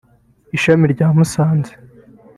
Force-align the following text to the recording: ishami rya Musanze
ishami 0.57 0.85
rya 0.93 1.07
Musanze 1.17 1.73